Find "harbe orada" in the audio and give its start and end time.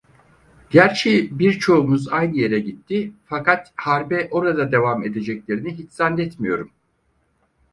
3.75-4.71